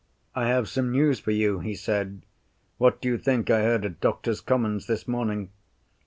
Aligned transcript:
"I 0.33 0.47
have 0.47 0.67
some 0.67 0.89
news 0.91 1.19
for 1.19 1.29
you," 1.29 1.59
he 1.59 1.75
said. 1.75 2.25
"What 2.79 3.01
do 3.01 3.07
you 3.07 3.19
think 3.19 3.51
I 3.51 3.61
heard 3.61 3.85
at 3.85 3.99
Doctors' 4.01 4.41
Commons 4.41 4.87
this 4.87 5.07
morning? 5.07 5.51